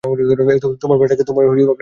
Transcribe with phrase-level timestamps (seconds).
[0.03, 1.15] তোমার প্ল্যানটা
[1.17, 1.73] কী?